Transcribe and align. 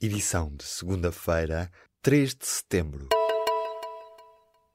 edição 0.00 0.54
de 0.54 0.62
segunda-feira, 0.62 1.68
3 2.02 2.32
de 2.36 2.46
setembro. 2.46 3.08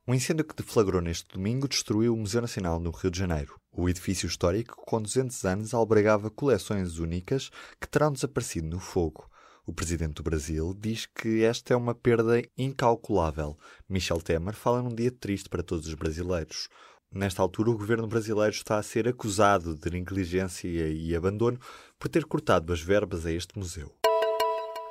Um 0.05 0.13
incêndio 0.13 0.43
que 0.43 0.53
deflagrou 0.53 1.01
neste 1.01 1.29
domingo 1.33 1.65
destruiu 1.65 2.13
o 2.13 2.17
Museu 2.17 2.41
Nacional 2.41 2.77
no 2.77 2.91
Rio 2.91 3.09
de 3.09 3.19
Janeiro. 3.19 3.57
O 3.71 3.87
edifício 3.87 4.27
histórico, 4.27 4.75
com 4.85 5.01
200 5.01 5.45
anos, 5.45 5.73
albergava 5.73 6.29
coleções 6.29 6.97
únicas 6.99 7.49
que 7.79 7.87
terão 7.87 8.11
desaparecido 8.11 8.67
no 8.67 8.81
fogo. 8.81 9.29
O 9.65 9.71
presidente 9.71 10.15
do 10.15 10.23
Brasil 10.23 10.75
diz 10.77 11.05
que 11.05 11.41
esta 11.45 11.73
é 11.73 11.77
uma 11.77 11.95
perda 11.95 12.41
incalculável. 12.57 13.57
Michel 13.87 14.21
Temer 14.21 14.53
fala 14.53 14.81
num 14.81 14.93
dia 14.93 15.09
triste 15.09 15.47
para 15.47 15.63
todos 15.63 15.87
os 15.87 15.93
brasileiros. 15.93 16.67
Nesta 17.09 17.41
altura, 17.41 17.69
o 17.69 17.77
governo 17.77 18.07
brasileiro 18.07 18.53
está 18.53 18.77
a 18.77 18.83
ser 18.83 19.07
acusado 19.07 19.73
de 19.73 19.89
negligência 19.89 20.67
e 20.67 21.15
abandono 21.15 21.57
por 21.97 22.09
ter 22.09 22.25
cortado 22.25 22.73
as 22.73 22.81
verbas 22.81 23.25
a 23.25 23.31
este 23.31 23.57
museu. 23.57 23.95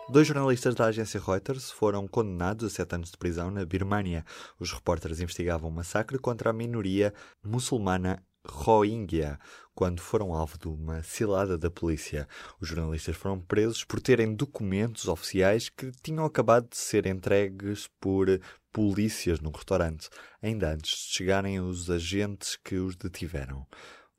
Dois 0.08 0.26
jornalistas 0.26 0.74
da 0.74 0.86
agência 0.86 1.20
Reuters 1.20 1.70
foram 1.70 2.06
condenados 2.08 2.64
a 2.64 2.70
sete 2.70 2.94
anos 2.94 3.10
de 3.10 3.16
prisão 3.16 3.50
na 3.50 3.64
Birmânia. 3.64 4.24
Os 4.58 4.72
repórteres 4.72 5.20
investigavam 5.20 5.70
um 5.70 5.72
massacre 5.72 6.18
contra 6.18 6.50
a 6.50 6.52
minoria 6.52 7.14
muçulmana 7.42 8.22
Rohingya, 8.44 9.38
quando 9.74 10.00
foram 10.00 10.34
alvo 10.34 10.58
de 10.58 10.66
uma 10.66 11.02
cilada 11.02 11.56
da 11.56 11.70
polícia. 11.70 12.28
Os 12.60 12.68
jornalistas 12.68 13.16
foram 13.16 13.40
presos 13.40 13.84
por 13.84 14.00
terem 14.00 14.34
documentos 14.34 15.06
oficiais 15.06 15.68
que 15.68 15.92
tinham 16.02 16.24
acabado 16.24 16.68
de 16.68 16.76
ser 16.76 17.06
entregues 17.06 17.88
por 18.00 18.40
polícias 18.72 19.40
num 19.40 19.52
restaurante, 19.52 20.10
ainda 20.42 20.72
antes 20.72 20.90
de 20.90 21.14
chegarem 21.14 21.60
os 21.60 21.88
agentes 21.88 22.56
que 22.56 22.74
os 22.74 22.96
detiveram. 22.96 23.66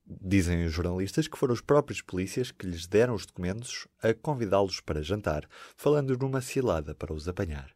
Dizem 0.06 0.66
os 0.66 0.74
jornalistas 0.74 1.28
que 1.28 1.38
foram 1.38 1.54
os 1.54 1.62
próprios 1.62 2.02
polícias 2.02 2.52
que 2.52 2.68
lhes 2.68 2.86
deram 2.88 3.16
os 3.16 3.26
documentos 3.26 3.88
a 4.02 4.14
convidá-los 4.14 4.82
para 4.82 5.02
jantar, 5.02 5.48
falando 5.78 6.18
numa 6.18 6.42
cilada 6.42 6.94
para 6.94 7.14
os 7.14 7.28
apanhar. 7.28 7.74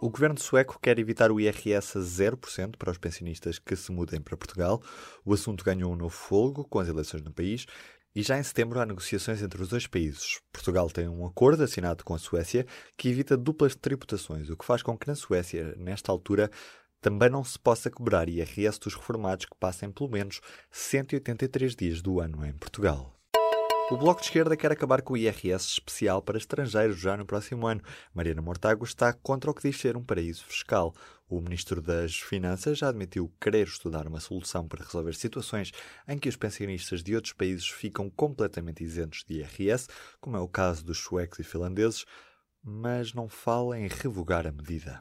O 0.00 0.10
governo 0.10 0.38
sueco 0.38 0.78
quer 0.80 0.98
evitar 0.98 1.30
o 1.30 1.40
IRS 1.40 1.96
a 1.96 2.00
0% 2.00 2.76
para 2.76 2.90
os 2.90 2.98
pensionistas 2.98 3.58
que 3.58 3.74
se 3.74 3.90
mudem 3.92 4.20
para 4.20 4.36
Portugal. 4.36 4.82
O 5.24 5.32
assunto 5.32 5.64
ganhou 5.64 5.92
um 5.92 5.96
novo 5.96 6.14
fogo 6.14 6.64
com 6.64 6.78
as 6.78 6.88
eleições 6.88 7.22
no 7.22 7.32
país 7.32 7.66
e 8.14 8.22
já 8.22 8.38
em 8.38 8.42
setembro 8.42 8.80
há 8.80 8.86
negociações 8.86 9.42
entre 9.42 9.60
os 9.60 9.68
dois 9.68 9.86
países. 9.86 10.40
Portugal 10.52 10.88
tem 10.90 11.06
um 11.08 11.26
acordo 11.26 11.62
assinado 11.62 12.04
com 12.04 12.14
a 12.14 12.18
Suécia 12.18 12.66
que 12.96 13.10
evita 13.10 13.36
duplas 13.36 13.74
tributações, 13.74 14.48
o 14.48 14.56
que 14.56 14.64
faz 14.64 14.82
com 14.82 14.96
que 14.96 15.06
na 15.06 15.14
Suécia, 15.14 15.74
nesta 15.76 16.12
altura, 16.12 16.50
também 17.06 17.30
não 17.30 17.44
se 17.44 17.56
possa 17.56 17.88
cobrar 17.88 18.28
IRS 18.28 18.80
dos 18.80 18.96
reformados 18.96 19.46
que 19.46 19.54
passem 19.60 19.92
pelo 19.92 20.10
menos 20.10 20.40
183 20.72 21.76
dias 21.76 22.02
do 22.02 22.18
ano 22.18 22.44
em 22.44 22.52
Portugal. 22.52 23.14
O 23.92 23.96
Bloco 23.96 24.20
de 24.20 24.26
Esquerda 24.26 24.56
quer 24.56 24.72
acabar 24.72 25.00
com 25.02 25.14
o 25.14 25.16
IRS 25.16 25.68
especial 25.68 26.20
para 26.20 26.36
estrangeiros 26.36 26.98
já 26.98 27.16
no 27.16 27.24
próximo 27.24 27.64
ano. 27.68 27.80
Mariana 28.12 28.42
Mortágua 28.42 28.84
está 28.84 29.12
contra 29.12 29.48
o 29.48 29.54
que 29.54 29.70
diz 29.70 29.80
ser 29.80 29.96
um 29.96 30.02
paraíso 30.02 30.44
fiscal. 30.46 30.92
O 31.28 31.40
Ministro 31.40 31.80
das 31.80 32.16
Finanças 32.16 32.78
já 32.78 32.88
admitiu 32.88 33.32
querer 33.40 33.68
estudar 33.68 34.08
uma 34.08 34.18
solução 34.18 34.66
para 34.66 34.82
resolver 34.82 35.14
situações 35.14 35.70
em 36.08 36.18
que 36.18 36.28
os 36.28 36.34
pensionistas 36.34 37.04
de 37.04 37.14
outros 37.14 37.34
países 37.34 37.68
ficam 37.68 38.10
completamente 38.10 38.82
isentos 38.82 39.22
de 39.24 39.34
IRS, 39.36 39.86
como 40.20 40.36
é 40.36 40.40
o 40.40 40.48
caso 40.48 40.84
dos 40.84 40.98
suecos 40.98 41.38
e 41.38 41.44
finlandeses, 41.44 42.04
mas 42.64 43.14
não 43.14 43.28
fala 43.28 43.78
em 43.78 43.86
revogar 43.86 44.44
a 44.44 44.50
medida. 44.50 44.98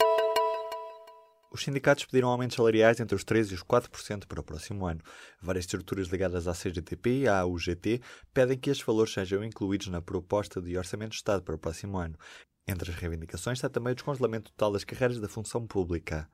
Os 1.56 1.64
sindicatos 1.64 2.04
pediram 2.04 2.28
aumentos 2.28 2.58
salariais 2.58 3.00
entre 3.00 3.16
os 3.16 3.24
3% 3.24 3.52
e 3.52 3.54
os 3.54 3.64
4% 3.64 4.26
para 4.28 4.42
o 4.42 4.44
próximo 4.44 4.86
ano. 4.86 5.00
Várias 5.42 5.64
estruturas 5.64 6.10
ligadas 6.10 6.50
à 6.50 6.54
CGTP 6.54 7.22
e 7.22 7.28
à 7.30 7.46
UGT 7.46 8.02
pedem 8.34 8.58
que 8.58 8.70
estes 8.70 8.86
valores 8.86 9.14
sejam 9.14 9.42
incluídos 9.42 9.88
na 9.88 10.02
proposta 10.02 10.62
de 10.62 10.78
Orçamento 10.78 11.12
de 11.12 11.16
Estado 11.16 11.44
para 11.44 11.56
o 11.56 11.58
próximo 11.58 11.98
ano. 11.98 12.20
Entre 12.68 12.92
as 12.92 12.98
reivindicações 12.98 13.58
está 13.58 13.70
também 13.70 13.94
o 13.94 13.96
descongelamento 13.96 14.52
total 14.52 14.74
das 14.74 14.84
carreiras 14.84 15.18
da 15.18 15.30
função 15.30 15.66
pública. 15.66 16.30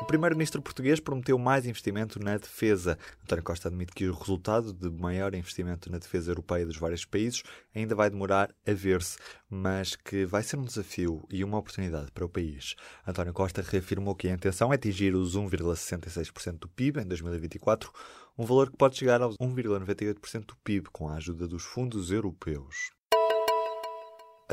O 0.00 0.04
primeiro-ministro 0.04 0.60
português 0.60 0.98
prometeu 0.98 1.38
mais 1.38 1.66
investimento 1.66 2.18
na 2.18 2.36
defesa. 2.36 2.98
António 3.22 3.44
Costa 3.44 3.68
admite 3.68 3.92
que 3.92 4.08
o 4.08 4.12
resultado 4.12 4.72
de 4.72 4.90
maior 4.90 5.32
investimento 5.36 5.90
na 5.90 5.98
defesa 5.98 6.32
europeia 6.32 6.66
dos 6.66 6.76
vários 6.76 7.04
países 7.04 7.44
ainda 7.72 7.94
vai 7.94 8.10
demorar 8.10 8.52
a 8.66 8.72
ver-se, 8.72 9.16
mas 9.48 9.94
que 9.94 10.26
vai 10.26 10.42
ser 10.42 10.56
um 10.56 10.64
desafio 10.64 11.24
e 11.30 11.44
uma 11.44 11.58
oportunidade 11.58 12.10
para 12.10 12.24
o 12.24 12.28
país. 12.28 12.74
António 13.06 13.32
Costa 13.32 13.62
reafirmou 13.62 14.16
que 14.16 14.26
a 14.26 14.32
intenção 14.32 14.72
é 14.72 14.74
atingir 14.74 15.14
os 15.14 15.36
1,66% 15.36 16.58
do 16.58 16.68
PIB 16.68 17.00
em 17.00 17.06
2024, 17.06 17.92
um 18.36 18.44
valor 18.44 18.72
que 18.72 18.76
pode 18.76 18.96
chegar 18.96 19.22
aos 19.22 19.36
1,98% 19.36 20.44
do 20.44 20.56
PIB 20.56 20.88
com 20.90 21.08
a 21.08 21.14
ajuda 21.14 21.46
dos 21.46 21.62
fundos 21.62 22.10
europeus. 22.10 22.90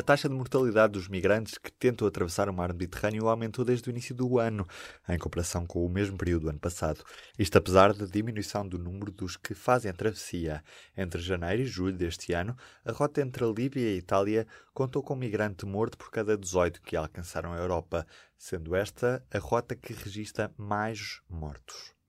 A 0.01 0.03
taxa 0.03 0.27
de 0.27 0.33
mortalidade 0.33 0.93
dos 0.93 1.07
migrantes 1.07 1.59
que 1.59 1.71
tentam 1.71 2.07
atravessar 2.07 2.49
o 2.49 2.53
mar 2.53 2.73
Mediterrâneo 2.73 3.29
aumentou 3.29 3.63
desde 3.63 3.87
o 3.87 3.91
início 3.91 4.15
do 4.15 4.39
ano, 4.39 4.67
em 5.07 5.15
comparação 5.19 5.63
com 5.63 5.85
o 5.85 5.87
mesmo 5.87 6.17
período 6.17 6.41
do 6.41 6.49
ano 6.49 6.59
passado. 6.59 7.03
Isto 7.37 7.59
apesar 7.59 7.93
da 7.93 8.07
diminuição 8.07 8.67
do 8.67 8.79
número 8.79 9.11
dos 9.11 9.37
que 9.37 9.53
fazem 9.53 9.91
a 9.91 9.93
travessia. 9.93 10.63
Entre 10.97 11.21
janeiro 11.21 11.61
e 11.61 11.67
julho 11.67 11.95
deste 11.95 12.33
ano, 12.33 12.57
a 12.83 12.91
rota 12.91 13.21
entre 13.21 13.43
a 13.43 13.47
Líbia 13.47 13.91
e 13.91 13.93
a 13.93 13.97
Itália 13.97 14.47
contou 14.73 15.03
com 15.03 15.13
um 15.13 15.17
migrante 15.17 15.67
morto 15.67 15.99
por 15.99 16.09
cada 16.09 16.35
18 16.35 16.81
que 16.81 16.95
alcançaram 16.95 17.53
a 17.53 17.57
Europa, 17.57 18.03
sendo 18.35 18.75
esta 18.75 19.23
a 19.31 19.37
rota 19.37 19.75
que 19.75 19.93
registra 19.93 20.51
mais 20.57 21.21
mortos. 21.29 22.00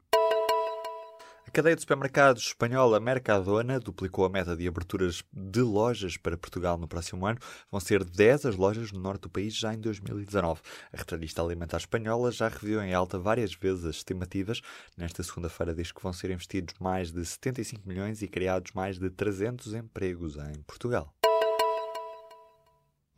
A 1.46 1.50
cadeia 1.50 1.74
de 1.74 1.82
supermercados 1.82 2.44
espanhola 2.44 3.00
Mercadona 3.00 3.80
duplicou 3.80 4.24
a 4.24 4.28
meta 4.28 4.56
de 4.56 4.66
aberturas 4.66 5.24
de 5.32 5.60
lojas 5.60 6.16
para 6.16 6.36
Portugal 6.36 6.78
no 6.78 6.86
próximo 6.86 7.26
ano. 7.26 7.38
Vão 7.70 7.80
ser 7.80 8.04
10 8.04 8.46
as 8.46 8.56
lojas 8.56 8.92
no 8.92 9.00
norte 9.00 9.22
do 9.22 9.30
país 9.30 9.54
já 9.54 9.74
em 9.74 9.78
2019. 9.78 10.60
A 10.92 10.96
retalhista 10.96 11.42
alimentar 11.42 11.78
espanhola 11.78 12.30
já 12.30 12.48
reviu 12.48 12.80
em 12.82 12.94
alta 12.94 13.18
várias 13.18 13.52
vezes 13.54 13.84
as 13.84 13.96
estimativas. 13.96 14.62
Nesta 14.96 15.22
segunda-feira 15.22 15.74
diz 15.74 15.90
que 15.90 16.02
vão 16.02 16.12
ser 16.12 16.30
investidos 16.30 16.74
mais 16.80 17.10
de 17.12 17.24
75 17.24 17.86
milhões 17.86 18.22
e 18.22 18.28
criados 18.28 18.72
mais 18.72 18.98
de 18.98 19.10
300 19.10 19.74
empregos 19.74 20.36
em 20.36 20.62
Portugal. 20.62 21.12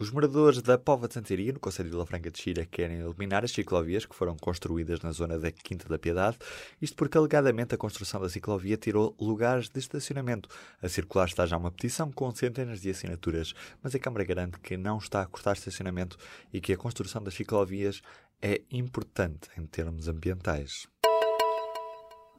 Os 0.05 0.11
moradores 0.11 0.61
da 0.61 0.77
Pova 0.77 1.09
de 1.09 1.15
Santaria, 1.15 1.51
no 1.51 1.59
Conselho 1.59 1.89
de 1.89 1.97
La 1.97 2.05
Franca 2.05 2.31
de 2.31 2.39
Xira, 2.39 2.67
querem 2.67 3.01
eliminar 3.01 3.43
as 3.43 3.53
ciclovias 3.53 4.05
que 4.05 4.15
foram 4.15 4.37
construídas 4.37 5.01
na 5.01 5.11
zona 5.13 5.39
da 5.39 5.51
Quinta 5.51 5.89
da 5.89 5.99
Piedade, 5.99 6.37
isto 6.79 6.95
porque 6.95 7.17
alegadamente 7.17 7.75
a 7.75 7.79
construção 7.79 8.21
da 8.21 8.29
ciclovia 8.29 8.77
tirou 8.77 9.17
lugares 9.19 9.71
de 9.71 9.79
estacionamento. 9.79 10.47
A 10.83 10.91
circular 10.91 11.25
está 11.25 11.47
já 11.47 11.57
uma 11.57 11.71
petição 11.71 12.13
com 12.13 12.31
centenas 12.35 12.83
de 12.83 12.91
assinaturas, 12.91 13.55
mas 13.83 13.95
a 13.95 13.99
Câmara 13.99 14.25
garante 14.25 14.59
que 14.59 14.77
não 14.77 14.99
está 14.99 15.23
a 15.23 15.27
cortar 15.27 15.55
estacionamento 15.55 16.19
e 16.53 16.61
que 16.61 16.75
a 16.75 16.77
construção 16.77 17.23
das 17.23 17.33
ciclovias 17.33 18.03
é 18.43 18.61
importante 18.71 19.49
em 19.57 19.65
termos 19.65 20.07
ambientais. 20.07 20.87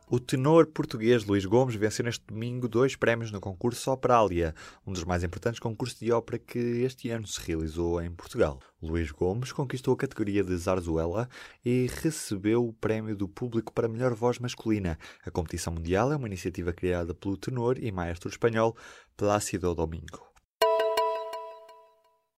O 0.08 0.20
tenor 0.20 0.68
português 0.68 1.26
Luís 1.26 1.46
Gomes 1.46 1.76
venceu 1.76 2.06
neste 2.06 2.24
domingo 2.28 2.68
dois 2.68 2.96
prémios 2.96 3.32
no 3.32 3.42
concurso 3.42 3.90
Operalia, 3.92 4.54
um 4.86 4.94
dos 4.94 5.04
mais 5.04 5.24
importantes 5.24 5.60
concursos 5.60 6.00
de 6.00 6.12
ópera 6.12 6.38
que 6.38 6.60
este 6.60 7.10
ano 7.10 7.26
se 7.26 7.42
realizou 7.42 8.00
em 8.00 8.12
Portugal. 8.12 8.60
Luís 8.80 9.10
Gomes 9.10 9.52
conquistou 9.52 9.96
a 9.96 9.98
categoria 9.98 10.44
de 10.44 10.56
Zarzuela 10.58 11.28
e 11.66 11.90
recebeu 12.04 12.68
o 12.68 12.74
prémio 12.74 13.16
do 13.16 13.28
público 13.28 13.74
para 13.74 13.88
melhor 13.88 14.14
voz 14.14 14.38
masculina. 14.38 14.98
A 15.26 15.32
competição 15.32 15.74
mundial 15.74 16.14
é 16.14 16.16
uma 16.16 16.28
iniciativa 16.28 16.72
criada 16.72 17.16
pelo 17.16 17.36
tenor 17.36 17.78
e 17.82 17.92
maestro 17.92 18.30
espanhol 18.30 18.78
Plácido 19.18 19.74
Domingo. 19.74 20.24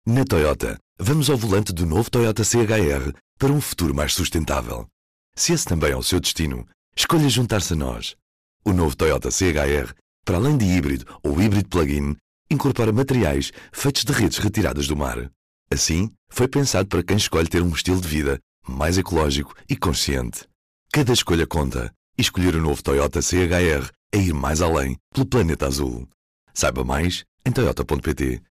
Na 0.07 0.25
Toyota, 0.25 0.79
vamos 1.01 1.29
ao 1.29 1.37
volante 1.37 1.73
do 1.73 1.85
novo 1.85 2.09
Toyota 2.09 2.45
CHR 2.45 3.13
para 3.37 3.53
um 3.53 3.61
futuro 3.61 3.93
mais 3.93 4.15
sustentável. 4.15 4.87
Se 5.35 5.53
esse 5.53 5.65
também 5.65 5.91
é 5.91 5.97
o 5.97 6.03
seu 6.03 6.21
destino, 6.21 6.65
Escolha 6.99 7.29
juntar-se 7.29 7.75
a 7.75 7.77
nós. 7.77 8.17
O 8.65 8.73
novo 8.73 8.97
Toyota 8.97 9.31
CHR, 9.31 9.93
para 10.25 10.39
além 10.39 10.57
de 10.57 10.65
híbrido 10.65 11.05
ou 11.23 11.41
híbrido 11.41 11.69
plug-in, 11.69 12.17
incorpora 12.51 12.91
materiais 12.91 13.53
feitos 13.71 14.03
de 14.03 14.13
redes 14.13 14.39
retiradas 14.39 14.89
do 14.89 14.97
mar. 14.97 15.31
Assim, 15.71 16.11
foi 16.31 16.49
pensado 16.49 16.89
para 16.89 17.03
quem 17.03 17.19
escolhe 17.19 17.49
ter 17.49 17.61
um 17.61 17.69
estilo 17.69 18.01
de 18.01 18.09
vida 18.09 18.41
mais 18.67 18.97
ecológico 18.97 19.55
e 19.69 19.77
consciente. 19.77 20.49
Cada 20.91 21.13
escolha 21.13 21.47
conta 21.47 21.93
e 22.17 22.23
escolher 22.23 22.57
o 22.57 22.63
novo 22.63 22.83
Toyota 22.83 23.21
CHR 23.21 23.91
é 24.11 24.19
ir 24.19 24.33
mais 24.33 24.63
além 24.63 24.97
pelo 25.13 25.27
planeta 25.27 25.67
azul. 25.67 26.09
Saiba 26.55 26.83
mais 26.83 27.25
em 27.45 27.53
toyota.pt 27.53 28.43